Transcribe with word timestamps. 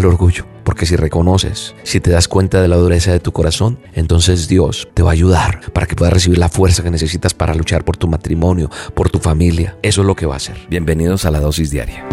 el 0.00 0.06
orgullo. 0.06 0.46
Porque 0.64 0.86
si 0.86 0.96
reconoces, 0.96 1.74
si 1.82 2.00
te 2.00 2.10
das 2.10 2.28
cuenta 2.28 2.60
de 2.60 2.68
la 2.68 2.76
dureza 2.76 3.12
de 3.12 3.20
tu 3.20 3.32
corazón, 3.32 3.78
entonces 3.94 4.48
Dios 4.48 4.88
te 4.94 5.02
va 5.02 5.10
a 5.10 5.12
ayudar 5.12 5.72
para 5.72 5.86
que 5.86 5.96
puedas 5.96 6.12
recibir 6.12 6.38
la 6.38 6.48
fuerza 6.48 6.82
que 6.82 6.90
necesitas 6.90 7.34
para 7.34 7.54
luchar 7.54 7.84
por 7.84 7.96
tu 7.96 8.08
matrimonio, 8.08 8.70
por 8.94 9.10
tu 9.10 9.18
familia. 9.18 9.76
Eso 9.82 10.02
es 10.02 10.06
lo 10.06 10.14
que 10.14 10.26
va 10.26 10.34
a 10.34 10.36
hacer. 10.36 10.56
Bienvenidos 10.68 11.24
a 11.24 11.30
la 11.30 11.40
dosis 11.40 11.70
diaria. 11.70 12.04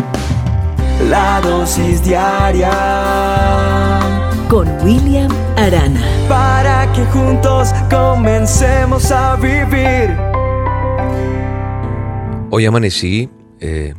La 1.09 1.41
dosis 1.41 2.03
diaria 2.03 2.71
con 4.49 4.67
William 4.83 5.31
Arana. 5.55 6.01
Para 6.27 6.91
que 6.93 7.05
juntos 7.05 7.69
comencemos 7.89 9.11
a 9.11 9.35
vivir. 9.35 10.15
Hoy 12.49 12.65
amanecí 12.65 13.29
eh, 13.59 13.93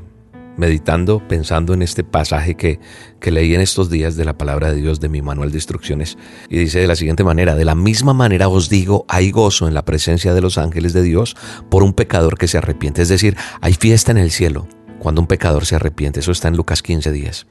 meditando, 0.58 1.26
pensando 1.26 1.72
en 1.72 1.82
este 1.82 2.04
pasaje 2.04 2.56
que, 2.56 2.80
que 3.20 3.30
leí 3.30 3.54
en 3.54 3.60
estos 3.60 3.88
días 3.88 4.16
de 4.16 4.24
la 4.24 4.36
palabra 4.36 4.70
de 4.70 4.80
Dios 4.82 5.00
de 5.00 5.08
mi 5.08 5.22
manual 5.22 5.50
de 5.50 5.56
instrucciones. 5.56 6.18
Y 6.50 6.58
dice 6.58 6.80
de 6.80 6.88
la 6.88 6.96
siguiente 6.96 7.24
manera, 7.24 7.54
de 7.54 7.64
la 7.64 7.74
misma 7.74 8.12
manera 8.12 8.48
os 8.48 8.68
digo, 8.68 9.06
hay 9.08 9.30
gozo 9.30 9.68
en 9.68 9.74
la 9.74 9.84
presencia 9.84 10.34
de 10.34 10.40
los 10.40 10.58
ángeles 10.58 10.92
de 10.92 11.02
Dios 11.02 11.36
por 11.70 11.82
un 11.82 11.94
pecador 11.94 12.36
que 12.36 12.48
se 12.48 12.58
arrepiente. 12.58 13.00
Es 13.00 13.08
decir, 13.08 13.36
hay 13.60 13.72
fiesta 13.72 14.10
en 14.10 14.18
el 14.18 14.30
cielo 14.32 14.66
cuando 14.98 15.20
un 15.20 15.28
pecador 15.28 15.64
se 15.64 15.76
arrepiente. 15.76 16.20
Eso 16.20 16.32
está 16.32 16.48
en 16.48 16.56
Lucas 16.56 16.82
15 16.82 17.12
días. 17.12 17.46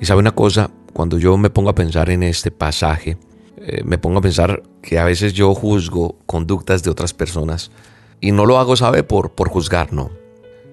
Y 0.00 0.06
sabe 0.06 0.20
una 0.20 0.32
cosa, 0.32 0.70
cuando 0.92 1.18
yo 1.18 1.36
me 1.36 1.50
pongo 1.50 1.70
a 1.70 1.74
pensar 1.74 2.08
en 2.08 2.22
este 2.22 2.52
pasaje, 2.52 3.18
eh, 3.58 3.82
me 3.84 3.98
pongo 3.98 4.18
a 4.18 4.22
pensar 4.22 4.62
que 4.80 4.98
a 5.00 5.04
veces 5.04 5.32
yo 5.32 5.54
juzgo 5.54 6.18
conductas 6.26 6.84
de 6.84 6.90
otras 6.90 7.12
personas 7.14 7.72
y 8.20 8.30
no 8.30 8.46
lo 8.46 8.58
hago, 8.58 8.76
sabe, 8.76 9.02
por, 9.02 9.32
por 9.32 9.48
juzgar, 9.48 9.92
no 9.92 10.23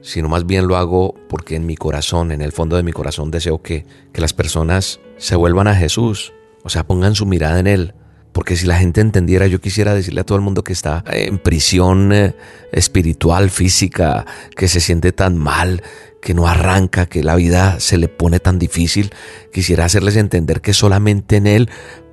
sino 0.01 0.29
más 0.29 0.45
bien 0.45 0.67
lo 0.67 0.77
hago 0.77 1.15
porque 1.29 1.55
en 1.55 1.65
mi 1.65 1.75
corazón, 1.75 2.31
en 2.31 2.41
el 2.41 2.51
fondo 2.51 2.75
de 2.75 2.83
mi 2.83 2.91
corazón, 2.91 3.31
deseo 3.31 3.61
que, 3.61 3.85
que 4.11 4.21
las 4.21 4.33
personas 4.33 4.99
se 5.17 5.35
vuelvan 5.35 5.67
a 5.67 5.75
Jesús, 5.75 6.33
o 6.63 6.69
sea, 6.69 6.85
pongan 6.85 7.15
su 7.15 7.25
mirada 7.25 7.59
en 7.59 7.67
Él. 7.67 7.93
Porque 8.31 8.55
si 8.55 8.65
la 8.65 8.77
gente 8.77 9.01
entendiera, 9.01 9.47
yo 9.47 9.59
quisiera 9.59 9.93
decirle 9.93 10.21
a 10.21 10.23
todo 10.23 10.37
el 10.37 10.43
mundo 10.43 10.63
que 10.63 10.71
está 10.71 11.03
en 11.11 11.37
prisión 11.37 12.13
eh, 12.13 12.33
espiritual, 12.71 13.49
física, 13.49 14.25
que 14.55 14.69
se 14.69 14.79
siente 14.79 15.11
tan 15.11 15.37
mal, 15.37 15.83
que 16.21 16.33
no 16.33 16.47
arranca, 16.47 17.07
que 17.07 17.23
la 17.23 17.35
vida 17.35 17.79
se 17.79 17.97
le 17.97 18.07
pone 18.07 18.39
tan 18.39 18.57
difícil, 18.57 19.11
quisiera 19.51 19.85
hacerles 19.85 20.15
entender 20.15 20.61
que 20.61 20.73
solamente 20.73 21.37
en 21.37 21.47
Él 21.47 21.69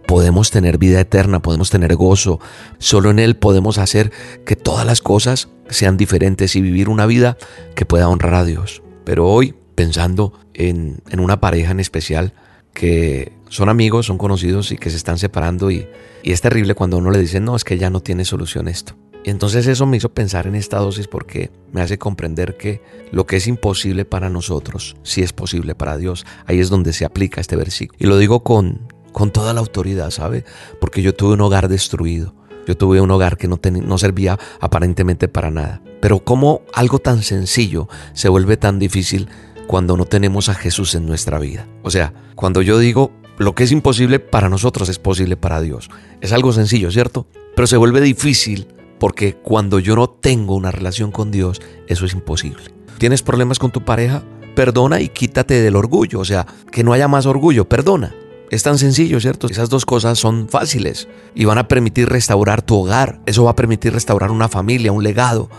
podemos 0.09 0.51
tener 0.51 0.79
vida 0.79 1.01
eterna, 1.01 1.43
podemos 1.43 1.69
tener 1.69 1.95
gozo. 1.95 2.41
Solo 2.79 3.11
en 3.11 3.19
Él 3.19 3.37
podemos 3.37 3.77
hacer 3.77 4.11
que 4.47 4.57
todas 4.57 4.87
las 4.87 5.03
cosas 5.03 5.51
sean 5.69 5.99
diferentes 5.99 6.57
y 6.57 6.63
vivir 6.63 6.89
una 6.89 7.05
vida 7.05 7.37
que 7.75 7.85
pueda 7.85 8.09
honrar 8.09 8.33
a 8.33 8.45
Dios. 8.45 8.83
Pero 9.05 9.29
hoy, 9.29 9.55
pensando 9.75 10.33
en, 10.55 11.03
una 11.13 11.41
pareja 11.41 11.73
en 11.73 11.81
especial, 11.81 12.33
que 12.73 13.33
son 13.51 13.69
amigos, 13.69 14.07
son 14.07 14.17
conocidos 14.17 14.73
y 14.73 14.79
que 14.79 14.89
se 14.89 14.97
están 14.97 15.19
separando 15.19 15.71
y, 15.71 15.87
y 16.23 16.33
es 16.33 16.41
terrible 16.41 16.75
cuando 16.75 16.97
uno 16.97 17.11
le 17.11 17.19
dice, 17.19 17.39
no, 17.39 17.55
es 17.55 17.63
que 17.63 17.77
ya 17.77 17.91
no 17.91 18.01
tiene 18.01 18.25
solución 18.25 18.67
esto. 18.67 18.97
Y 19.25 19.31
entonces 19.31 19.67
eso 19.67 19.85
me 19.85 19.99
hizo 19.99 20.09
pensar 20.15 20.47
en 20.47 20.55
esta 20.55 20.79
dosis 20.79 21.07
porque 21.07 21.51
me 21.71 21.83
hace 21.83 21.99
comprender 21.99 22.57
que 22.57 22.81
lo 23.13 23.27
que 23.27 23.37
es 23.37 23.47
imposible 23.47 24.07
para 24.07 24.31
nosotros, 24.31 24.97
sí 25.03 25.21
es 25.21 25.35
posible 25.35 25.75
para 25.75 25.99
Dios. 25.99 26.25
Ahí 26.47 26.61
es 26.61 26.71
donde 26.71 26.95
se 26.95 27.05
aplica 27.05 27.43
este 27.43 27.57
versículo. 27.57 27.99
Y 28.01 28.07
lo 28.07 28.17
digo 28.17 28.43
con, 28.43 28.89
con 29.19 29.33
toda 29.33 29.53
la 29.53 29.59
autoridad, 29.59 30.13
¿sabe? 30.13 30.45
Porque 30.81 31.03
yo 31.03 31.13
tuve 31.13 31.35
un 31.35 31.41
hogar 31.41 31.69
destruido. 31.69 32.35
Yo 32.69 32.77
tuve 32.77 33.01
un 33.01 33.11
hogar 33.11 33.37
que 33.37 33.49
no, 33.49 33.59
no 33.83 33.99
servía 33.99 34.39
aparentemente 34.61 35.27
para 35.27 35.51
nada. 35.51 35.83
Pero 36.01 36.21
cómo 36.21 36.63
algo 36.73 37.01
tan 37.01 37.25
sencillo 37.25 37.89
se 38.13 38.29
vuelve 38.29 38.57
tan 38.57 38.79
difícil 38.79 39.29
cuando 39.67 39.97
no 39.97 40.05
tenemos 40.05 40.49
a 40.49 40.55
Jesús 40.55 40.95
en 40.95 41.05
nuestra 41.05 41.41
vida. 41.41 41.67
O 41.83 41.91
sea, 41.91 42.15
cuando 42.37 42.63
yo 42.63 42.79
digo 42.79 43.11
lo 43.39 43.57
que 43.57 43.65
es 43.65 43.73
imposible 43.73 44.21
para 44.21 44.49
nosotros 44.49 44.89
es 44.89 45.01
posible 45.01 45.37
para 45.37 45.61
Dios. 45.61 45.91
Es 46.21 46.33
algo 46.33 46.53
sencillo, 46.53 46.93
¿cierto? 46.93 47.27
Pero 47.57 47.67
se 47.67 47.77
vuelve 47.77 48.01
difícil 48.01 48.69
porque 49.01 49.35
cuando 49.35 49.81
yo 49.81 49.97
no 49.97 50.09
tengo 50.09 50.55
una 50.55 50.71
relación 50.71 51.11
con 51.11 51.33
Dios, 51.33 51.61
eso 51.89 52.07
es 52.07 52.13
imposible. 52.15 52.63
¿Tienes 52.99 53.23
problemas 53.23 53.59
con 53.59 53.73
tu 53.73 53.85
pareja? 53.85 54.23
Perdona 54.55 55.01
y 55.01 55.09
quítate 55.09 55.61
del 55.61 55.75
orgullo. 55.75 56.21
O 56.21 56.25
sea, 56.25 56.47
que 56.71 56.85
no 56.85 56.93
haya 56.93 57.09
más 57.09 57.27
orgullo, 57.27 57.69
perdona. 57.69 58.15
Es 58.51 58.63
tan 58.63 58.79
sencillo, 58.79 59.21
¿cierto? 59.21 59.47
Esas 59.47 59.69
dos 59.69 59.85
cosas 59.85 60.19
son 60.19 60.49
fáciles 60.49 61.07
y 61.35 61.45
van 61.45 61.59
a 61.59 61.69
permitir 61.69 62.09
restaurar 62.09 62.63
tu 62.63 62.77
hogar. 62.77 63.21
Eso 63.27 63.45
va 63.45 63.51
a 63.51 63.57
permitir 63.57 63.93
restaurar 63.93 64.31
una 64.31 64.49
familia, 64.49 64.93
un 64.93 65.03
legado. 65.03 65.51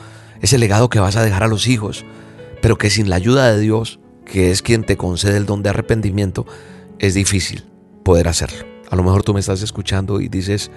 Ese 0.42 0.58
legado 0.58 0.90
que 0.90 1.00
vas 1.00 1.16
a 1.16 1.24
dejar 1.24 1.44
a 1.44 1.48
los 1.48 1.68
hijos. 1.68 2.04
Pero 2.62 2.78
que 2.78 2.90
sin 2.90 3.10
la 3.10 3.18
ayuda 3.18 3.54
de 3.54 3.60
Dios, 3.60 4.00
que 4.26 4.50
es 4.50 4.64
quien 4.64 4.84
te 4.84 4.98
concede 4.98 5.38
el 5.38 5.46
don 5.46 5.62
de 5.62 5.70
arrepentimiento, 5.70 6.48
es 6.98 7.14
difícil 7.14 7.66
poder 8.04 8.28
hacerlo. 8.28 8.66
A 8.90 8.96
lo 8.96 9.04
mejor 9.04 9.24
tú 9.24 9.36
me 9.36 9.40
estás 9.40 9.62
escuchando 9.62 10.20
y 10.20 10.28
dices, 10.28 10.72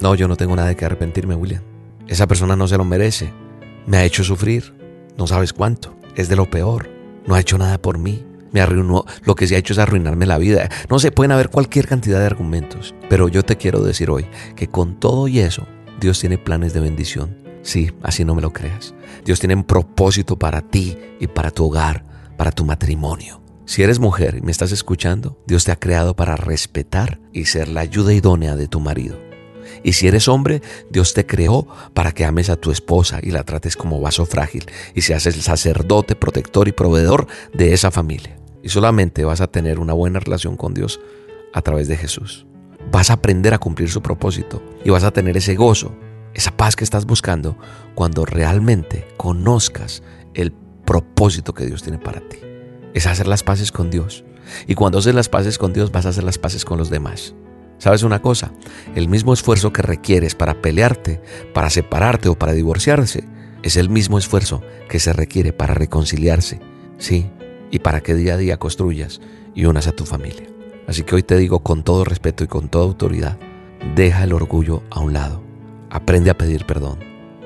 no, 0.00 0.16
yo 0.16 0.26
no 0.26 0.36
tengo 0.36 0.56
nada 0.56 0.68
de 0.68 0.76
que 0.76 0.84
arrepentirme, 0.84 1.36
William. 1.36 1.62
Esa 2.08 2.26
persona 2.26 2.56
no 2.56 2.66
se 2.66 2.76
lo 2.76 2.84
merece. 2.84 3.32
Me 3.86 3.98
ha 3.98 4.04
hecho 4.04 4.24
sufrir. 4.24 4.74
No 5.16 5.28
sabes 5.28 5.52
cuánto. 5.52 5.96
Es 6.16 6.28
de 6.28 6.34
lo 6.34 6.50
peor. 6.50 6.90
No 7.26 7.36
ha 7.36 7.40
hecho 7.40 7.58
nada 7.58 7.78
por 7.78 7.98
mí 7.98 8.24
me 8.54 8.60
arruinó, 8.60 9.04
lo 9.24 9.34
que 9.34 9.48
se 9.48 9.56
ha 9.56 9.58
hecho 9.58 9.72
es 9.72 9.80
arruinarme 9.80 10.26
la 10.26 10.38
vida. 10.38 10.70
No 10.88 11.00
sé, 11.00 11.10
pueden 11.10 11.32
haber 11.32 11.50
cualquier 11.50 11.88
cantidad 11.88 12.20
de 12.20 12.26
argumentos, 12.26 12.94
pero 13.10 13.28
yo 13.28 13.42
te 13.42 13.56
quiero 13.56 13.82
decir 13.82 14.10
hoy 14.10 14.26
que 14.54 14.68
con 14.68 15.00
todo 15.00 15.26
y 15.26 15.40
eso, 15.40 15.66
Dios 16.00 16.20
tiene 16.20 16.38
planes 16.38 16.72
de 16.72 16.80
bendición. 16.80 17.36
Sí, 17.62 17.90
así 18.02 18.24
no 18.24 18.34
me 18.36 18.42
lo 18.42 18.52
creas. 18.52 18.94
Dios 19.24 19.40
tiene 19.40 19.56
un 19.56 19.64
propósito 19.64 20.38
para 20.38 20.62
ti 20.62 20.96
y 21.18 21.26
para 21.26 21.50
tu 21.50 21.64
hogar, 21.64 22.04
para 22.36 22.52
tu 22.52 22.64
matrimonio. 22.64 23.42
Si 23.64 23.82
eres 23.82 23.98
mujer 23.98 24.36
y 24.38 24.42
me 24.42 24.52
estás 24.52 24.70
escuchando, 24.70 25.36
Dios 25.46 25.64
te 25.64 25.72
ha 25.72 25.76
creado 25.76 26.14
para 26.14 26.36
respetar 26.36 27.18
y 27.32 27.46
ser 27.46 27.68
la 27.68 27.80
ayuda 27.80 28.12
idónea 28.12 28.54
de 28.54 28.68
tu 28.68 28.78
marido. 28.78 29.18
Y 29.82 29.94
si 29.94 30.06
eres 30.06 30.28
hombre, 30.28 30.62
Dios 30.90 31.12
te 31.12 31.26
creó 31.26 31.66
para 31.92 32.12
que 32.12 32.24
ames 32.24 32.50
a 32.50 32.56
tu 32.56 32.70
esposa 32.70 33.18
y 33.20 33.32
la 33.32 33.42
trates 33.42 33.76
como 33.76 34.00
vaso 34.00 34.26
frágil 34.26 34.66
y 34.94 35.00
seas 35.00 35.26
el 35.26 35.34
sacerdote, 35.42 36.14
protector 36.14 36.68
y 36.68 36.72
proveedor 36.72 37.26
de 37.52 37.72
esa 37.72 37.90
familia. 37.90 38.43
Y 38.64 38.70
solamente 38.70 39.26
vas 39.26 39.42
a 39.42 39.46
tener 39.46 39.78
una 39.78 39.92
buena 39.92 40.20
relación 40.20 40.56
con 40.56 40.72
Dios 40.72 40.98
a 41.52 41.60
través 41.60 41.86
de 41.86 41.98
Jesús. 41.98 42.46
Vas 42.90 43.10
a 43.10 43.14
aprender 43.14 43.52
a 43.52 43.58
cumplir 43.58 43.90
su 43.90 44.00
propósito 44.00 44.62
y 44.82 44.88
vas 44.88 45.04
a 45.04 45.10
tener 45.10 45.36
ese 45.36 45.54
gozo, 45.54 45.94
esa 46.32 46.56
paz 46.56 46.74
que 46.74 46.82
estás 46.82 47.04
buscando 47.04 47.58
cuando 47.94 48.24
realmente 48.24 49.06
conozcas 49.18 50.02
el 50.32 50.54
propósito 50.86 51.52
que 51.52 51.66
Dios 51.66 51.82
tiene 51.82 51.98
para 51.98 52.26
ti. 52.26 52.38
Es 52.94 53.06
hacer 53.06 53.28
las 53.28 53.42
paces 53.42 53.70
con 53.70 53.90
Dios. 53.90 54.24
Y 54.66 54.74
cuando 54.74 54.98
haces 54.98 55.14
las 55.14 55.28
paces 55.28 55.58
con 55.58 55.74
Dios 55.74 55.92
vas 55.92 56.06
a 56.06 56.08
hacer 56.08 56.24
las 56.24 56.38
paces 56.38 56.64
con 56.64 56.78
los 56.78 56.88
demás. 56.88 57.34
¿Sabes 57.76 58.02
una 58.02 58.22
cosa? 58.22 58.50
El 58.94 59.08
mismo 59.08 59.34
esfuerzo 59.34 59.74
que 59.74 59.82
requieres 59.82 60.34
para 60.34 60.62
pelearte, 60.62 61.20
para 61.52 61.68
separarte 61.68 62.30
o 62.30 62.38
para 62.38 62.54
divorciarse, 62.54 63.24
es 63.62 63.76
el 63.76 63.90
mismo 63.90 64.16
esfuerzo 64.16 64.62
que 64.88 65.00
se 65.00 65.12
requiere 65.12 65.52
para 65.52 65.74
reconciliarse. 65.74 66.60
Sí, 66.96 67.30
y 67.74 67.80
para 67.80 68.02
que 68.02 68.14
día 68.14 68.34
a 68.34 68.36
día 68.36 68.56
construyas 68.56 69.20
y 69.52 69.64
unas 69.64 69.88
a 69.88 69.92
tu 69.92 70.06
familia. 70.06 70.46
Así 70.86 71.02
que 71.02 71.16
hoy 71.16 71.24
te 71.24 71.36
digo 71.36 71.58
con 71.64 71.82
todo 71.82 72.04
respeto 72.04 72.44
y 72.44 72.46
con 72.46 72.68
toda 72.68 72.84
autoridad, 72.84 73.36
deja 73.96 74.22
el 74.22 74.32
orgullo 74.32 74.84
a 74.90 75.00
un 75.00 75.12
lado. 75.12 75.42
Aprende 75.90 76.30
a 76.30 76.38
pedir 76.38 76.66
perdón, 76.66 77.00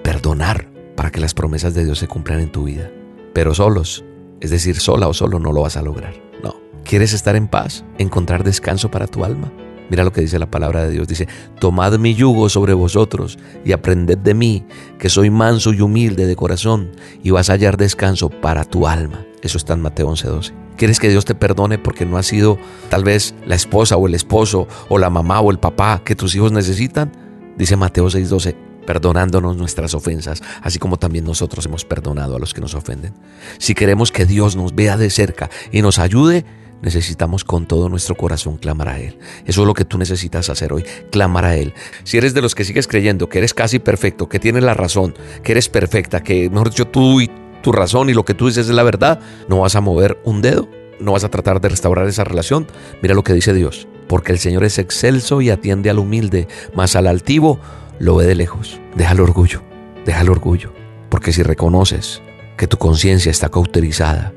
perdonar 0.05 0.69
para 0.97 1.11
que 1.11 1.22
las 1.22 1.33
promesas 1.33 1.72
de 1.72 1.87
Dios 1.87 1.99
se 1.99 2.09
cumplan 2.09 2.41
en 2.41 2.53
tu 2.53 2.65
vida. 2.65 2.91
Pero 3.33 3.55
solos, 3.55 4.05
es 4.41 4.50
decir, 4.50 4.78
sola 4.78 5.09
o 5.09 5.15
solo 5.15 5.39
no 5.39 5.50
lo 5.50 5.62
vas 5.62 5.78
a 5.78 5.83
lograr. 5.83 6.12
No. 6.45 6.56
¿Quieres 6.84 7.15
estar 7.15 7.34
en 7.34 7.49
paz? 7.49 7.87
¿Encontrar 7.97 8.45
descanso 8.45 8.91
para 8.91 9.06
tu 9.06 9.25
alma? 9.25 9.50
Mira 9.89 10.05
lo 10.05 10.12
que 10.12 10.21
dice 10.21 10.39
la 10.39 10.50
palabra 10.50 10.84
de 10.84 10.91
Dios. 10.91 11.09
Dice, 11.09 11.27
tomad 11.59 11.99
mi 11.99 12.15
yugo 12.15 12.50
sobre 12.50 12.75
vosotros 12.75 13.39
y 13.65 13.72
aprended 13.72 14.19
de 14.19 14.34
mí, 14.34 14.66
que 14.99 15.09
soy 15.09 15.31
manso 15.31 15.72
y 15.72 15.81
humilde 15.81 16.27
de 16.27 16.37
corazón, 16.37 16.91
y 17.22 17.31
vas 17.31 17.49
a 17.49 17.55
hallar 17.55 17.78
descanso 17.78 18.28
para 18.28 18.65
tu 18.65 18.87
alma. 18.87 19.25
Eso 19.43 19.59
está 19.59 19.75
en 19.75 19.81
Mateo 19.81 20.09
11:12. 20.09 20.53
¿Quieres 20.76 21.00
que 21.00 21.09
Dios 21.09 21.25
te 21.25 21.34
perdone 21.34 21.78
porque 21.78 22.06
no 22.06 22.16
has 22.16 22.26
sido 22.26 22.59
tal 22.88 23.04
vez 23.04 23.34
la 23.47 23.54
esposa 23.54 23.97
o 23.97 24.06
el 24.06 24.15
esposo 24.15 24.68
o 24.89 24.98
la 24.98 25.10
mamá 25.10 25.41
o 25.41 25.51
el 25.51 25.59
papá 25.59 26.03
que 26.04 26.16
tus 26.16 26.34
hijos 26.34 26.53
necesitan? 26.53 27.13
Dice 27.57 27.77
Mateo 27.77 28.09
6:12, 28.09 28.57
perdonándonos 28.86 29.57
nuestras 29.57 29.95
ofensas, 29.95 30.42
así 30.63 30.78
como 30.78 30.98
también 30.98 31.24
nosotros 31.24 31.66
hemos 31.66 31.84
perdonado 31.84 32.36
a 32.36 32.39
los 32.39 32.54
que 32.54 32.60
nos 32.60 32.74
ofenden. 32.74 33.13
Si 33.59 33.74
queremos 33.74 34.10
que 34.10 34.24
Dios 34.24 34.57
nos 34.57 34.74
vea 34.74 34.97
de 34.97 35.10
cerca 35.10 35.51
y 35.72 35.83
nos 35.83 35.98
ayude, 35.98 36.45
necesitamos 36.80 37.45
con 37.45 37.66
todo 37.66 37.89
nuestro 37.89 38.16
corazón 38.16 38.57
clamar 38.57 38.89
a 38.89 39.01
Él. 39.01 39.18
Eso 39.45 39.63
es 39.63 39.66
lo 39.66 39.74
que 39.74 39.84
tú 39.84 39.98
necesitas 39.98 40.48
hacer 40.48 40.72
hoy, 40.72 40.84
clamar 41.10 41.45
a 41.45 41.57
Él. 41.57 41.74
Si 42.04 42.16
eres 42.16 42.34
de 42.34 42.41
los 42.41 42.54
que 42.54 42.65
sigues 42.65 42.86
creyendo 42.86 43.28
que 43.28 43.39
eres 43.39 43.54
casi 43.54 43.78
perfecto, 43.78 44.28
que 44.28 44.39
tienes 44.39 44.63
la 44.63 44.74
razón, 44.74 45.15
que 45.42 45.53
eres 45.53 45.68
perfecta, 45.68 46.22
que 46.22 46.48
mejor 46.48 46.71
dicho 46.71 46.86
tú 46.86 47.21
y 47.21 47.30
tu 47.63 47.72
razón 47.72 48.10
y 48.10 48.15
lo 48.15 48.25
que 48.25 48.34
tú 48.34 48.47
dices 48.47 48.69
es 48.69 48.75
la 48.75 48.83
verdad, 48.83 49.21
no 49.49 49.60
vas 49.60 49.77
a 49.77 49.81
mover 49.81 50.19
un 50.25 50.43
dedo, 50.43 50.69
no 51.01 51.13
vas 51.13 51.25
a 51.25 51.31
tratar 51.31 51.60
de 51.60 51.69
restaurar 51.69 52.07
esa 52.07 52.25
relación. 52.25 52.66
Mira 53.03 53.15
lo 53.15 53.25
que 53.25 53.33
dice 53.33 53.55
Dios, 53.55 53.89
porque 54.09 54.33
el 54.33 54.39
Señor 54.39 54.65
es 54.65 54.78
excelso 54.78 55.41
y 55.41 55.51
atiende 55.51 55.91
al 55.91 55.99
humilde, 55.99 56.49
mas 56.75 56.97
al 56.97 57.07
altivo 57.07 57.59
lo 57.99 58.16
ve 58.16 58.27
de 58.27 58.34
lejos. 58.34 58.81
Deja 58.95 59.13
el 59.13 59.21
orgullo, 59.21 59.63
deja 60.05 60.22
el 60.22 60.31
orgullo, 60.31 60.72
porque 61.09 61.33
si 61.33 61.43
reconoces 61.43 62.22
que 62.57 62.66
tu 62.66 62.77
conciencia 62.77 63.31
está 63.31 63.49
cauterizada, 63.49 64.33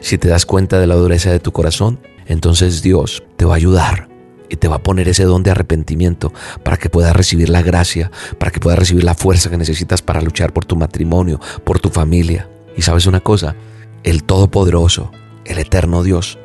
si 0.00 0.18
te 0.18 0.28
das 0.28 0.46
cuenta 0.46 0.80
de 0.80 0.86
la 0.86 0.94
dureza 0.94 1.30
de 1.30 1.40
tu 1.40 1.52
corazón, 1.52 2.00
entonces 2.26 2.82
Dios 2.82 3.22
te 3.36 3.44
va 3.44 3.54
a 3.54 3.56
ayudar 3.56 4.08
y 4.48 4.56
te 4.56 4.68
va 4.68 4.76
a 4.76 4.82
poner 4.82 5.08
ese 5.08 5.24
don 5.24 5.42
de 5.42 5.50
arrepentimiento 5.50 6.32
para 6.62 6.76
que 6.76 6.90
puedas 6.90 7.16
recibir 7.16 7.48
la 7.48 7.62
gracia, 7.62 8.10
para 8.38 8.50
que 8.50 8.60
puedas 8.60 8.78
recibir 8.78 9.04
la 9.04 9.14
fuerza 9.14 9.48
que 9.48 9.56
necesitas 9.56 10.02
para 10.02 10.20
luchar 10.20 10.52
por 10.52 10.66
tu 10.66 10.76
matrimonio, 10.76 11.40
por 11.64 11.80
tu 11.80 11.88
familia. 11.88 12.48
Y 12.76 12.82
sabes 12.82 13.06
una 13.06 13.20
cosa, 13.20 13.56
el 14.02 14.24
Todopoderoso, 14.24 15.10
el 15.44 15.58
Eterno 15.58 16.02
Dios, 16.02 16.38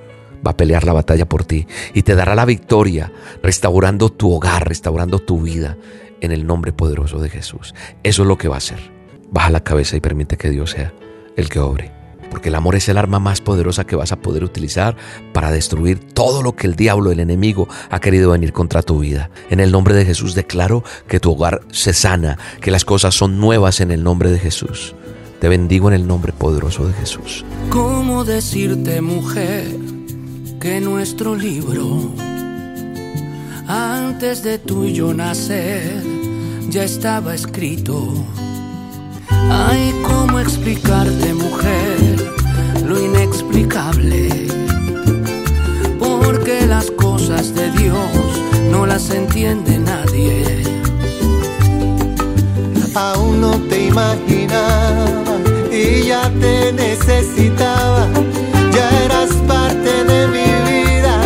va 0.46 0.52
a 0.52 0.58
pelear 0.58 0.84
la 0.84 0.94
batalla 0.94 1.28
por 1.28 1.46
ti 1.46 1.68
y 1.94 2.04
te 2.04 2.16
dará 2.16 2.36
la 2.36 2.46
victoria, 2.46 3.12
restaurando 3.42 4.10
tu 4.10 4.34
hogar, 4.34 4.68
restaurando 4.68 5.20
tu 5.20 5.42
vida 5.42 5.78
en 6.22 6.32
el 6.32 6.46
nombre 6.46 6.74
poderoso 6.74 7.20
de 7.20 7.30
Jesús. 7.30 7.74
Eso 8.04 8.22
es 8.22 8.28
lo 8.28 8.38
que 8.38 8.48
va 8.48 8.56
a 8.56 8.60
hacer. 8.60 8.80
Baja 9.32 9.50
la 9.50 9.64
cabeza 9.64 9.96
y 9.96 10.02
permite 10.02 10.38
que 10.38 10.50
Dios 10.50 10.72
sea 10.72 10.94
el 11.36 11.50
que 11.50 11.60
obre. 11.60 11.92
Porque 12.30 12.50
el 12.50 12.56
amor 12.56 12.76
es 12.76 12.90
el 12.90 12.98
arma 12.98 13.20
más 13.20 13.40
poderosa 13.40 13.86
que 13.86 13.96
vas 13.96 14.12
a 14.12 14.18
poder 14.18 14.44
utilizar 14.44 14.98
para 15.32 15.52
destruir 15.52 16.00
todo 16.00 16.44
lo 16.44 16.56
que 16.56 16.68
el 16.68 16.76
diablo, 16.76 17.12
el 17.12 17.22
enemigo, 17.22 17.70
ha 17.90 18.02
querido 18.02 18.32
venir 18.32 18.52
contra 18.52 18.82
tu 18.82 19.00
vida. 19.00 19.30
En 19.50 19.62
el 19.62 19.72
nombre 19.72 19.96
de 19.96 20.04
Jesús 20.04 20.36
declaro 20.36 20.84
que 21.08 21.22
tu 21.22 21.32
hogar 21.32 21.62
se 21.72 21.94
sana, 21.94 22.38
que 22.60 22.72
las 22.72 22.84
cosas 22.84 23.16
son 23.16 23.40
nuevas 23.40 23.80
en 23.80 23.92
el 23.92 24.04
nombre 24.04 24.30
de 24.30 24.40
Jesús. 24.40 24.97
Te 25.40 25.50
bendigo 25.50 25.88
en 25.90 25.94
el 25.94 26.08
nombre 26.08 26.34
poderoso 26.34 26.88
de 26.88 26.94
Jesús. 26.94 27.46
¿Cómo 27.70 28.24
decirte, 28.24 29.02
mujer, 29.02 29.68
que 30.60 30.82
nuestro 30.82 31.36
libro, 31.36 32.12
antes 33.68 34.42
de 34.42 34.58
tú 34.58 34.86
y 34.86 34.94
yo 34.94 35.14
nacer, 35.14 36.02
ya 36.70 36.84
estaba 36.84 37.36
escrito? 37.36 38.14
Ay, 39.30 39.94
¿cómo 40.04 40.40
explicarte, 40.40 41.34
mujer, 41.36 42.34
lo 42.88 43.00
inexplicable? 43.00 44.48
Porque 46.00 46.66
las 46.66 46.90
cosas 46.92 47.07
Ya 57.38 58.90
eras 59.06 59.30
parte 59.48 60.04
de 60.06 60.28
mi 60.28 60.50
vida 60.72 61.22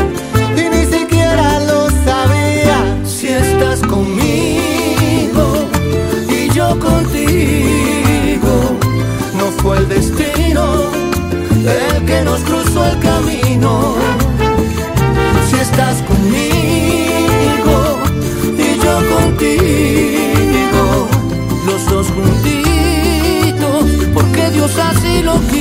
y 0.57 0.63
ni 0.69 0.85
siquiera 0.85 1.61
lo 1.61 1.89
sabía. 2.03 2.97
Si 3.05 3.29
estás 3.29 3.79
conmigo 3.79 5.45
y 6.27 6.49
yo 6.53 6.77
contigo, 6.79 8.77
no 9.37 9.45
fue 9.61 9.77
el 9.77 9.87
destino 9.87 10.91
el 11.65 12.05
que 12.05 12.21
nos 12.25 12.41
cruzó 12.41 12.85
el 12.87 12.99
camino. 12.99 13.95
Si 15.49 15.55
estás 15.55 16.01
conmigo 16.01 17.99
y 18.57 18.77
yo 18.83 18.95
contigo, 19.15 21.07
los 21.65 21.85
dos 21.85 22.07
juntitos, 22.07 23.85
porque 24.13 24.49
Dios 24.49 24.77
así 24.77 25.23
lo 25.23 25.39
quiso. 25.47 25.60